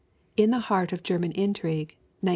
In 0.35 0.49
the 0.49 0.57
Heart 0.61 0.93
of 0.93 1.03
German 1.03 1.31
Intrigue, 1.31 1.95
1918. 2.21 2.29